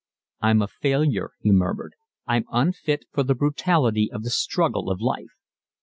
"I'm 0.41 0.63
a 0.63 0.67
failure," 0.67 1.29
he 1.41 1.51
murmured, 1.51 1.93
"I'm 2.25 2.45
unfit 2.51 3.05
for 3.11 3.21
the 3.21 3.35
brutality 3.35 4.11
of 4.11 4.23
the 4.23 4.31
struggle 4.31 4.89
of 4.89 4.99
life. 4.99 5.37